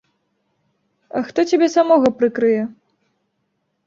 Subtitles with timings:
[1.19, 2.61] А хто цябе самога прыкрые?